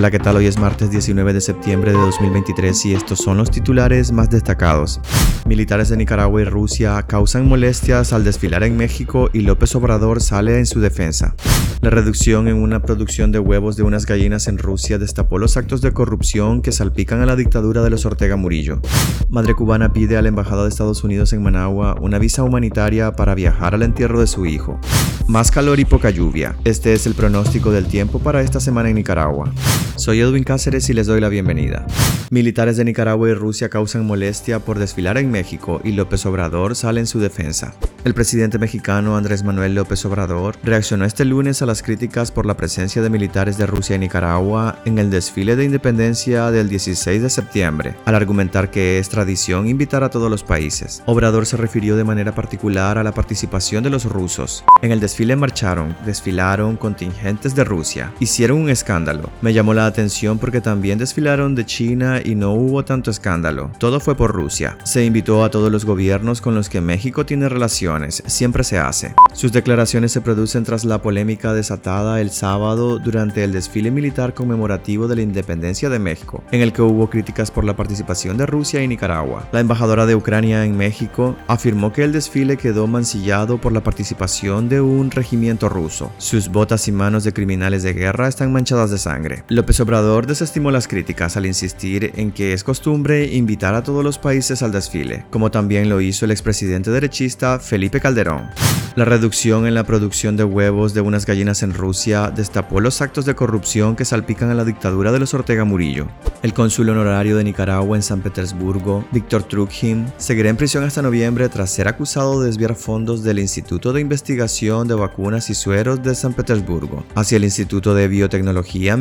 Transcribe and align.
Hola, 0.00 0.10
¿qué 0.10 0.18
tal? 0.18 0.36
Hoy 0.36 0.46
es 0.46 0.58
martes 0.58 0.90
19 0.90 1.34
de 1.34 1.42
septiembre 1.42 1.92
de 1.92 1.98
2023 1.98 2.86
y 2.86 2.94
estos 2.94 3.18
son 3.18 3.36
los 3.36 3.50
titulares 3.50 4.12
más 4.12 4.30
destacados. 4.30 4.98
Militares 5.44 5.90
de 5.90 5.98
Nicaragua 5.98 6.40
y 6.40 6.44
Rusia 6.46 7.02
causan 7.06 7.46
molestias 7.46 8.14
al 8.14 8.24
desfilar 8.24 8.62
en 8.62 8.78
México 8.78 9.28
y 9.34 9.40
López 9.40 9.74
Obrador 9.74 10.22
sale 10.22 10.58
en 10.58 10.64
su 10.64 10.80
defensa. 10.80 11.34
La 11.82 11.90
reducción 11.90 12.48
en 12.48 12.56
una 12.56 12.80
producción 12.80 13.30
de 13.30 13.40
huevos 13.40 13.76
de 13.76 13.82
unas 13.82 14.06
gallinas 14.06 14.48
en 14.48 14.56
Rusia 14.56 14.96
destapó 14.96 15.38
los 15.38 15.58
actos 15.58 15.82
de 15.82 15.92
corrupción 15.92 16.62
que 16.62 16.72
salpican 16.72 17.20
a 17.20 17.26
la 17.26 17.36
dictadura 17.36 17.82
de 17.82 17.90
los 17.90 18.06
Ortega 18.06 18.36
Murillo. 18.36 18.80
Madre 19.28 19.54
cubana 19.54 19.92
pide 19.92 20.16
a 20.16 20.22
la 20.22 20.28
Embajada 20.28 20.62
de 20.62 20.70
Estados 20.70 21.04
Unidos 21.04 21.34
en 21.34 21.42
Managua 21.42 21.94
una 22.00 22.18
visa 22.18 22.42
humanitaria 22.42 23.12
para 23.12 23.34
viajar 23.34 23.74
al 23.74 23.82
entierro 23.82 24.18
de 24.20 24.26
su 24.26 24.46
hijo. 24.46 24.80
Más 25.28 25.50
calor 25.50 25.78
y 25.78 25.84
poca 25.84 26.08
lluvia. 26.08 26.56
Este 26.64 26.94
es 26.94 27.06
el 27.06 27.14
pronóstico 27.14 27.70
del 27.70 27.86
tiempo 27.86 28.18
para 28.18 28.40
esta 28.40 28.60
semana 28.60 28.88
en 28.88 28.96
Nicaragua. 28.96 29.52
Soy 29.96 30.20
Edwin 30.20 30.44
Cáceres 30.44 30.88
y 30.88 30.94
les 30.94 31.06
doy 31.06 31.20
la 31.20 31.28
bienvenida. 31.28 31.86
Militares 32.30 32.76
de 32.76 32.84
Nicaragua 32.84 33.28
y 33.28 33.34
Rusia 33.34 33.68
causan 33.68 34.06
molestia 34.06 34.60
por 34.60 34.78
desfilar 34.78 35.18
en 35.18 35.30
México 35.30 35.80
y 35.82 35.92
López 35.92 36.24
Obrador 36.26 36.76
sale 36.76 37.00
en 37.00 37.06
su 37.06 37.18
defensa. 37.18 37.74
El 38.02 38.14
presidente 38.14 38.58
mexicano 38.58 39.16
Andrés 39.16 39.42
Manuel 39.42 39.74
López 39.74 40.04
Obrador 40.06 40.56
reaccionó 40.62 41.04
este 41.04 41.26
lunes 41.26 41.60
a 41.60 41.66
las 41.66 41.82
críticas 41.82 42.30
por 42.30 42.46
la 42.46 42.56
presencia 42.56 43.02
de 43.02 43.10
militares 43.10 43.58
de 43.58 43.66
Rusia 43.66 43.96
y 43.96 43.98
Nicaragua 43.98 44.78
en 44.86 44.98
el 44.98 45.10
desfile 45.10 45.54
de 45.54 45.64
independencia 45.64 46.50
del 46.50 46.70
16 46.70 47.20
de 47.20 47.28
septiembre, 47.28 47.96
al 48.06 48.14
argumentar 48.14 48.70
que 48.70 48.98
es 48.98 49.10
tradición 49.10 49.68
invitar 49.68 50.02
a 50.02 50.08
todos 50.08 50.30
los 50.30 50.44
países. 50.44 51.02
Obrador 51.06 51.44
se 51.44 51.58
refirió 51.58 51.96
de 51.96 52.04
manera 52.04 52.34
particular 52.34 52.96
a 52.96 53.02
la 53.02 53.12
participación 53.12 53.82
de 53.82 53.90
los 53.90 54.04
rusos. 54.04 54.64
En 54.80 54.92
el 54.92 55.00
desfile 55.00 55.36
marcharon, 55.36 55.94
desfilaron 56.06 56.76
contingentes 56.76 57.54
de 57.54 57.64
Rusia, 57.64 58.14
hicieron 58.18 58.58
un 58.60 58.70
escándalo. 58.70 59.28
Me 59.42 59.52
llamó 59.52 59.74
la 59.74 59.79
atención 59.86 60.38
porque 60.38 60.60
también 60.60 60.98
desfilaron 60.98 61.54
de 61.54 61.66
China 61.66 62.20
y 62.24 62.34
no 62.34 62.52
hubo 62.52 62.84
tanto 62.84 63.10
escándalo. 63.10 63.70
Todo 63.78 64.00
fue 64.00 64.16
por 64.16 64.32
Rusia. 64.32 64.76
Se 64.84 65.04
invitó 65.04 65.44
a 65.44 65.50
todos 65.50 65.70
los 65.70 65.84
gobiernos 65.84 66.40
con 66.40 66.54
los 66.54 66.68
que 66.68 66.80
México 66.80 67.26
tiene 67.26 67.48
relación 67.48 67.90
siempre 68.10 68.64
se 68.64 68.78
hace. 68.78 69.14
Sus 69.32 69.52
declaraciones 69.52 70.12
se 70.12 70.20
producen 70.20 70.64
tras 70.64 70.84
la 70.84 71.02
polémica 71.02 71.52
desatada 71.52 72.20
el 72.20 72.30
sábado 72.30 72.98
durante 72.98 73.44
el 73.44 73.52
desfile 73.52 73.90
militar 73.90 74.34
conmemorativo 74.34 75.08
de 75.08 75.16
la 75.16 75.22
independencia 75.22 75.88
de 75.88 75.98
México, 75.98 76.42
en 76.50 76.60
el 76.60 76.72
que 76.72 76.82
hubo 76.82 77.10
críticas 77.10 77.50
por 77.50 77.64
la 77.64 77.76
participación 77.76 78.36
de 78.36 78.46
Rusia 78.46 78.82
y 78.82 78.88
Nicaragua. 78.88 79.48
La 79.52 79.60
embajadora 79.60 80.06
de 80.06 80.14
Ucrania 80.14 80.64
en 80.64 80.76
México 80.76 81.36
afirmó 81.46 81.92
que 81.92 82.04
el 82.04 82.12
desfile 82.12 82.56
quedó 82.56 82.86
mancillado 82.86 83.58
por 83.60 83.72
la 83.72 83.82
participación 83.82 84.68
de 84.68 84.80
un 84.80 85.10
regimiento 85.10 85.68
ruso. 85.68 86.12
Sus 86.18 86.48
botas 86.48 86.86
y 86.88 86.92
manos 86.92 87.24
de 87.24 87.32
criminales 87.32 87.82
de 87.82 87.92
guerra 87.92 88.28
están 88.28 88.52
manchadas 88.52 88.90
de 88.90 88.98
sangre. 88.98 89.44
López 89.60 89.78
Obrador 89.80 90.26
desestimó 90.26 90.70
las 90.70 90.88
críticas 90.88 91.36
al 91.36 91.44
insistir 91.44 92.12
en 92.16 92.32
que 92.32 92.54
es 92.54 92.64
costumbre 92.64 93.26
invitar 93.26 93.74
a 93.74 93.82
todos 93.82 94.02
los 94.02 94.16
países 94.16 94.62
al 94.62 94.72
desfile, 94.72 95.26
como 95.28 95.50
también 95.50 95.90
lo 95.90 96.00
hizo 96.00 96.24
el 96.24 96.30
expresidente 96.30 96.90
derechista 96.90 97.58
Felipe 97.58 98.00
Calderón. 98.00 98.48
La 98.96 99.04
reducción 99.04 99.66
en 99.66 99.74
la 99.74 99.84
producción 99.84 100.36
de 100.36 100.42
huevos 100.44 100.94
de 100.94 101.00
unas 101.00 101.24
gallinas 101.24 101.62
en 101.62 101.74
Rusia 101.74 102.32
destapó 102.34 102.80
los 102.80 103.00
actos 103.02 103.24
de 103.24 103.36
corrupción 103.36 103.94
que 103.94 104.04
salpican 104.04 104.50
a 104.50 104.54
la 104.54 104.64
dictadura 104.64 105.12
de 105.12 105.20
los 105.20 105.32
Ortega 105.32 105.64
Murillo. 105.64 106.08
El 106.42 106.54
cónsul 106.54 106.88
honorario 106.88 107.36
de 107.36 107.44
Nicaragua 107.44 107.96
en 107.96 108.02
San 108.02 108.20
Petersburgo, 108.20 109.04
Víctor 109.12 109.44
Trukhin, 109.44 110.10
seguirá 110.16 110.48
en 110.48 110.56
prisión 110.56 110.82
hasta 110.82 111.02
noviembre 111.02 111.48
tras 111.48 111.70
ser 111.70 111.86
acusado 111.86 112.40
de 112.40 112.48
desviar 112.48 112.74
fondos 112.74 113.22
del 113.22 113.38
Instituto 113.38 113.92
de 113.92 114.00
Investigación 114.00 114.88
de 114.88 114.94
Vacunas 114.94 115.50
y 115.50 115.54
Sueros 115.54 116.02
de 116.02 116.14
San 116.14 116.32
Petersburgo 116.32 117.04
hacia 117.14 117.36
el 117.36 117.44
Instituto 117.44 117.94
de 117.94 118.08
Biotecnología 118.08 118.96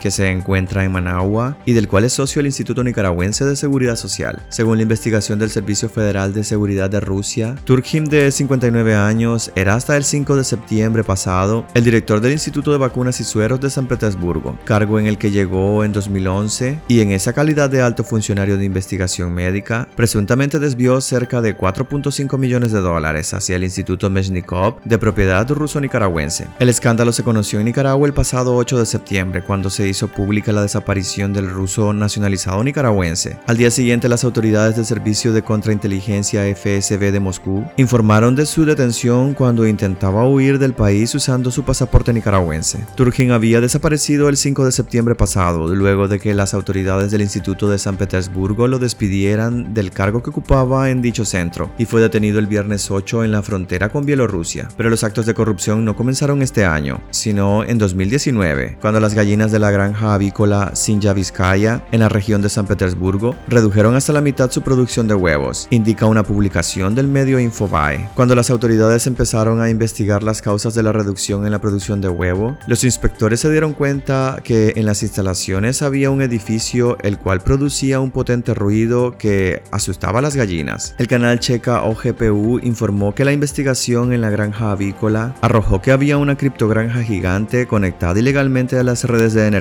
Que 0.00 0.10
se 0.10 0.30
encuentra 0.30 0.84
en 0.84 0.92
Managua 0.92 1.56
y 1.64 1.72
del 1.72 1.88
cual 1.88 2.04
es 2.04 2.14
socio 2.14 2.40
el 2.40 2.46
Instituto 2.46 2.84
Nicaragüense 2.84 3.44
de 3.44 3.56
Seguridad 3.56 3.96
Social. 3.96 4.42
Según 4.48 4.76
la 4.76 4.82
investigación 4.82 5.38
del 5.38 5.50
Servicio 5.50 5.88
Federal 5.88 6.32
de 6.32 6.44
Seguridad 6.44 6.90
de 6.90 7.00
Rusia, 7.00 7.54
Turkhin 7.64 8.04
de 8.04 8.30
59 8.30 8.94
años, 8.94 9.50
era 9.54 9.74
hasta 9.74 9.96
el 9.96 10.04
5 10.04 10.36
de 10.36 10.44
septiembre 10.44 11.04
pasado 11.04 11.66
el 11.74 11.84
director 11.84 12.20
del 12.20 12.32
Instituto 12.32 12.72
de 12.72 12.78
Vacunas 12.78 13.20
y 13.20 13.24
Sueros 13.24 13.60
de 13.60 13.70
San 13.70 13.86
Petersburgo, 13.86 14.58
cargo 14.64 14.98
en 14.98 15.06
el 15.06 15.18
que 15.18 15.30
llegó 15.30 15.84
en 15.84 15.92
2011 15.92 16.80
y 16.88 17.00
en 17.00 17.12
esa 17.12 17.32
calidad 17.32 17.70
de 17.70 17.82
alto 17.82 18.04
funcionario 18.04 18.56
de 18.56 18.64
investigación 18.64 19.32
médica, 19.32 19.88
presuntamente 19.96 20.58
desvió 20.58 21.00
cerca 21.00 21.40
de 21.40 21.56
4.5 21.56 22.38
millones 22.38 22.72
de 22.72 22.80
dólares 22.80 23.34
hacia 23.34 23.56
el 23.56 23.64
Instituto 23.64 24.10
Meshnikov 24.10 24.80
de 24.84 24.98
propiedad 24.98 25.48
ruso-nicaragüense. 25.48 26.46
El 26.58 26.68
escándalo 26.68 27.12
se 27.12 27.22
conoció 27.22 27.58
en 27.58 27.66
Nicaragua 27.66 28.06
el 28.06 28.14
pasado 28.14 28.56
8 28.56 28.78
de 28.78 28.86
septiembre 28.86 29.42
cuando 29.42 29.70
se 29.70 29.77
hizo 29.86 30.08
pública 30.08 30.50
la 30.52 30.62
desaparición 30.62 31.32
del 31.32 31.50
ruso 31.50 31.92
nacionalizado 31.92 32.64
nicaragüense. 32.64 33.36
Al 33.46 33.58
día 33.58 33.70
siguiente 33.70 34.08
las 34.08 34.24
autoridades 34.24 34.76
del 34.76 34.86
Servicio 34.86 35.32
de 35.32 35.42
Contrainteligencia 35.42 36.42
FSB 36.42 37.12
de 37.12 37.20
Moscú 37.20 37.64
informaron 37.76 38.34
de 38.34 38.46
su 38.46 38.64
detención 38.64 39.34
cuando 39.34 39.66
intentaba 39.66 40.26
huir 40.26 40.58
del 40.58 40.72
país 40.72 41.14
usando 41.14 41.50
su 41.50 41.64
pasaporte 41.64 42.12
nicaragüense. 42.12 42.86
Turkin 42.94 43.32
había 43.32 43.60
desaparecido 43.60 44.28
el 44.28 44.36
5 44.36 44.64
de 44.64 44.72
septiembre 44.72 45.14
pasado, 45.14 45.74
luego 45.74 46.08
de 46.08 46.18
que 46.18 46.34
las 46.34 46.54
autoridades 46.54 47.10
del 47.10 47.22
Instituto 47.22 47.68
de 47.68 47.78
San 47.78 47.96
Petersburgo 47.96 48.66
lo 48.66 48.78
despidieran 48.78 49.74
del 49.74 49.90
cargo 49.90 50.22
que 50.22 50.30
ocupaba 50.30 50.90
en 50.90 51.02
dicho 51.02 51.24
centro, 51.24 51.70
y 51.78 51.84
fue 51.84 52.00
detenido 52.00 52.38
el 52.38 52.46
viernes 52.46 52.90
8 52.90 53.24
en 53.24 53.32
la 53.32 53.42
frontera 53.42 53.88
con 53.90 54.06
Bielorrusia. 54.06 54.68
Pero 54.76 54.90
los 54.90 55.04
actos 55.04 55.26
de 55.26 55.34
corrupción 55.34 55.84
no 55.84 55.96
comenzaron 55.96 56.42
este 56.42 56.64
año, 56.64 57.00
sino 57.10 57.64
en 57.64 57.78
2019, 57.78 58.78
cuando 58.80 59.00
las 59.00 59.14
gallinas 59.14 59.52
de 59.52 59.58
la 59.58 59.67
granja 59.70 60.14
avícola 60.14 60.72
Sinja 60.74 61.12
Vizcaya, 61.12 61.82
en 61.92 62.00
la 62.00 62.08
región 62.08 62.42
de 62.42 62.48
San 62.48 62.66
Petersburgo, 62.66 63.34
redujeron 63.48 63.94
hasta 63.94 64.12
la 64.12 64.20
mitad 64.20 64.50
su 64.50 64.62
producción 64.62 65.08
de 65.08 65.14
huevos, 65.14 65.68
indica 65.70 66.06
una 66.06 66.22
publicación 66.22 66.94
del 66.94 67.08
medio 67.08 67.38
Infobae. 67.38 68.08
Cuando 68.14 68.34
las 68.34 68.50
autoridades 68.50 69.06
empezaron 69.06 69.60
a 69.60 69.70
investigar 69.70 70.22
las 70.22 70.42
causas 70.42 70.74
de 70.74 70.82
la 70.82 70.92
reducción 70.92 71.44
en 71.44 71.52
la 71.52 71.60
producción 71.60 72.00
de 72.00 72.08
huevo, 72.08 72.56
los 72.66 72.84
inspectores 72.84 73.40
se 73.40 73.50
dieron 73.50 73.72
cuenta 73.72 74.40
que 74.42 74.72
en 74.76 74.86
las 74.86 75.02
instalaciones 75.02 75.82
había 75.82 76.10
un 76.10 76.22
edificio 76.22 76.96
el 77.02 77.18
cual 77.18 77.40
producía 77.40 78.00
un 78.00 78.10
potente 78.10 78.54
ruido 78.54 79.16
que 79.18 79.62
asustaba 79.70 80.18
a 80.20 80.22
las 80.22 80.36
gallinas. 80.36 80.94
El 80.98 81.08
canal 81.08 81.40
checa 81.40 81.82
OGPU 81.82 82.60
informó 82.62 83.14
que 83.14 83.24
la 83.24 83.32
investigación 83.32 84.12
en 84.12 84.20
la 84.20 84.30
granja 84.30 84.70
avícola 84.70 85.34
arrojó 85.40 85.82
que 85.82 85.92
había 85.92 86.18
una 86.18 86.36
criptogranja 86.36 87.02
gigante 87.02 87.66
conectada 87.66 88.18
ilegalmente 88.18 88.78
a 88.78 88.82
las 88.82 89.04
redes 89.04 89.34
de 89.34 89.46
energía. 89.46 89.57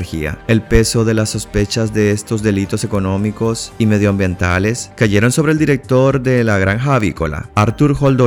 El 0.48 0.62
peso 0.62 1.06
de 1.06 1.14
las 1.14 1.30
sospechas 1.30 1.94
de 1.94 2.12
estos 2.12 2.44
delitos 2.44 2.84
económicos 2.84 3.74
y 3.78 3.86
medioambientales 3.86 4.92
cayeron 4.96 5.32
sobre 5.32 5.54
el 5.54 5.60
director 5.60 6.22
de 6.22 6.44
la 6.44 6.58
granja 6.58 6.96
avícola, 6.96 7.50
Arthur 7.56 7.96
Holt 8.00 8.18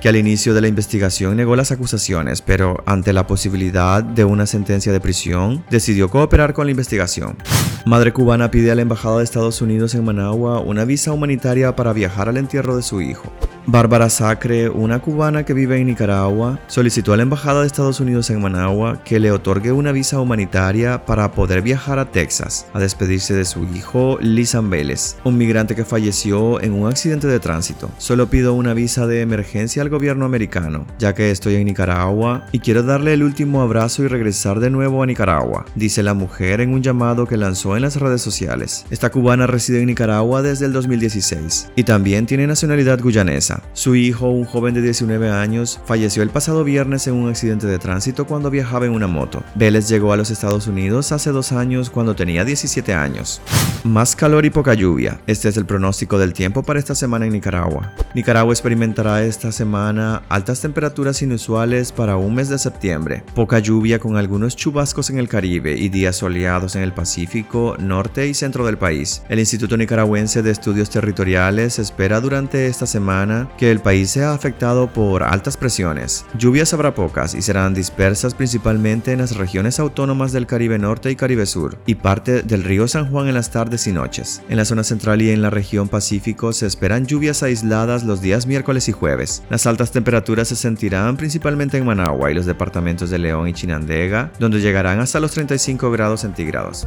que 0.00 0.08
al 0.08 0.16
inicio 0.16 0.54
de 0.54 0.60
la 0.60 0.68
investigación 0.68 1.36
negó 1.36 1.56
las 1.56 1.72
acusaciones, 1.72 2.42
pero 2.42 2.82
ante 2.86 3.12
la 3.12 3.26
posibilidad 3.26 4.02
de 4.02 4.24
una 4.24 4.46
sentencia 4.46 4.92
de 4.92 5.00
prisión, 5.00 5.64
decidió 5.70 6.08
cooperar 6.10 6.54
con 6.54 6.66
la 6.66 6.72
investigación. 6.72 7.36
Madre 7.84 8.12
cubana 8.12 8.50
pide 8.50 8.70
a 8.70 8.74
la 8.74 8.82
Embajada 8.82 9.18
de 9.18 9.24
Estados 9.24 9.62
Unidos 9.62 9.94
en 9.94 10.04
Managua 10.04 10.60
una 10.60 10.84
visa 10.84 11.12
humanitaria 11.12 11.74
para 11.76 11.92
viajar 11.92 12.28
al 12.28 12.36
entierro 12.36 12.76
de 12.76 12.82
su 12.82 13.00
hijo. 13.00 13.32
Bárbara 13.70 14.08
Sacre, 14.08 14.70
una 14.70 14.98
cubana 14.98 15.44
que 15.44 15.52
vive 15.52 15.76
en 15.76 15.88
Nicaragua, 15.88 16.58
solicitó 16.68 17.12
a 17.12 17.18
la 17.18 17.24
Embajada 17.24 17.60
de 17.60 17.66
Estados 17.66 18.00
Unidos 18.00 18.30
en 18.30 18.40
Managua 18.40 19.02
que 19.04 19.20
le 19.20 19.30
otorgue 19.30 19.72
una 19.72 19.92
visa 19.92 20.18
humanitaria 20.20 21.04
para 21.04 21.32
poder 21.32 21.60
viajar 21.60 21.98
a 21.98 22.10
Texas 22.10 22.66
a 22.72 22.80
despedirse 22.80 23.34
de 23.34 23.44
su 23.44 23.64
hijo 23.64 24.16
Lisan 24.22 24.70
Vélez, 24.70 25.16
un 25.22 25.36
migrante 25.36 25.74
que 25.74 25.84
falleció 25.84 26.62
en 26.62 26.72
un 26.72 26.88
accidente 26.88 27.26
de 27.26 27.40
tránsito. 27.40 27.90
Solo 27.98 28.30
pido 28.30 28.54
una 28.54 28.72
visa 28.72 29.06
de 29.06 29.20
emergencia 29.20 29.82
al 29.82 29.90
gobierno 29.90 30.24
americano, 30.24 30.86
ya 30.98 31.14
que 31.14 31.30
estoy 31.30 31.56
en 31.56 31.66
Nicaragua 31.66 32.46
y 32.52 32.60
quiero 32.60 32.82
darle 32.84 33.12
el 33.12 33.22
último 33.22 33.60
abrazo 33.60 34.02
y 34.02 34.08
regresar 34.08 34.60
de 34.60 34.70
nuevo 34.70 35.02
a 35.02 35.06
Nicaragua, 35.06 35.66
dice 35.74 36.02
la 36.02 36.14
mujer 36.14 36.62
en 36.62 36.72
un 36.72 36.82
llamado 36.82 37.26
que 37.26 37.36
lanzó 37.36 37.76
en 37.76 37.82
las 37.82 37.96
redes 37.96 38.22
sociales. 38.22 38.86
Esta 38.88 39.10
cubana 39.10 39.46
reside 39.46 39.80
en 39.80 39.88
Nicaragua 39.88 40.40
desde 40.40 40.64
el 40.64 40.72
2016 40.72 41.72
y 41.76 41.82
también 41.84 42.24
tiene 42.24 42.46
nacionalidad 42.46 42.98
guyanesa. 43.02 43.57
Su 43.72 43.94
hijo, 43.94 44.28
un 44.28 44.44
joven 44.44 44.74
de 44.74 44.82
19 44.82 45.30
años, 45.30 45.80
falleció 45.84 46.22
el 46.22 46.30
pasado 46.30 46.64
viernes 46.64 47.06
en 47.06 47.14
un 47.14 47.28
accidente 47.28 47.66
de 47.66 47.78
tránsito 47.78 48.26
cuando 48.26 48.50
viajaba 48.50 48.86
en 48.86 48.92
una 48.92 49.06
moto. 49.06 49.42
Vélez 49.54 49.88
llegó 49.88 50.12
a 50.12 50.16
los 50.16 50.30
Estados 50.30 50.66
Unidos 50.66 51.12
hace 51.12 51.30
dos 51.30 51.52
años 51.52 51.90
cuando 51.90 52.14
tenía 52.14 52.44
17 52.44 52.94
años. 52.94 53.40
Más 53.84 54.16
calor 54.16 54.44
y 54.44 54.50
poca 54.50 54.74
lluvia. 54.74 55.20
Este 55.26 55.48
es 55.48 55.56
el 55.56 55.66
pronóstico 55.66 56.18
del 56.18 56.32
tiempo 56.32 56.62
para 56.62 56.78
esta 56.78 56.94
semana 56.94 57.26
en 57.26 57.32
Nicaragua. 57.32 57.92
Nicaragua 58.14 58.52
experimentará 58.52 59.22
esta 59.22 59.52
semana 59.52 60.22
altas 60.28 60.60
temperaturas 60.60 61.22
inusuales 61.22 61.92
para 61.92 62.16
un 62.16 62.34
mes 62.34 62.48
de 62.48 62.58
septiembre. 62.58 63.22
Poca 63.34 63.58
lluvia 63.58 63.98
con 63.98 64.16
algunos 64.16 64.56
chubascos 64.56 65.10
en 65.10 65.18
el 65.18 65.28
Caribe 65.28 65.76
y 65.76 65.88
días 65.88 66.16
soleados 66.16 66.76
en 66.76 66.82
el 66.82 66.92
Pacífico, 66.92 67.76
norte 67.78 68.26
y 68.26 68.34
centro 68.34 68.66
del 68.66 68.78
país. 68.78 69.22
El 69.28 69.38
Instituto 69.38 69.76
Nicaragüense 69.76 70.42
de 70.42 70.50
Estudios 70.50 70.90
Territoriales 70.90 71.78
espera 71.78 72.20
durante 72.20 72.66
esta 72.66 72.86
semana 72.86 73.47
que 73.56 73.70
el 73.70 73.80
país 73.80 74.10
sea 74.10 74.32
afectado 74.32 74.92
por 74.92 75.22
altas 75.22 75.56
presiones. 75.56 76.26
Lluvias 76.36 76.74
habrá 76.74 76.94
pocas 76.94 77.34
y 77.34 77.42
serán 77.42 77.74
dispersas 77.74 78.34
principalmente 78.34 79.12
en 79.12 79.18
las 79.18 79.36
regiones 79.36 79.80
autónomas 79.80 80.32
del 80.32 80.46
Caribe 80.46 80.78
Norte 80.78 81.10
y 81.10 81.16
Caribe 81.16 81.46
Sur 81.46 81.78
y 81.86 81.94
parte 81.94 82.42
del 82.42 82.64
río 82.64 82.88
San 82.88 83.10
Juan 83.10 83.28
en 83.28 83.34
las 83.34 83.50
tardes 83.50 83.86
y 83.86 83.92
noches. 83.92 84.42
En 84.48 84.56
la 84.56 84.64
zona 84.64 84.84
central 84.84 85.22
y 85.22 85.30
en 85.30 85.42
la 85.42 85.50
región 85.50 85.88
Pacífico 85.88 86.52
se 86.52 86.66
esperan 86.66 87.06
lluvias 87.06 87.42
aisladas 87.42 88.04
los 88.04 88.20
días 88.20 88.46
miércoles 88.46 88.88
y 88.88 88.92
jueves. 88.92 89.42
Las 89.50 89.66
altas 89.66 89.92
temperaturas 89.92 90.48
se 90.48 90.56
sentirán 90.56 91.16
principalmente 91.16 91.78
en 91.78 91.86
Managua 91.86 92.30
y 92.30 92.34
los 92.34 92.46
departamentos 92.46 93.10
de 93.10 93.18
León 93.18 93.48
y 93.48 93.52
Chinandega, 93.52 94.32
donde 94.38 94.60
llegarán 94.60 95.00
hasta 95.00 95.20
los 95.20 95.32
35 95.32 95.90
grados 95.90 96.20
centígrados. 96.20 96.86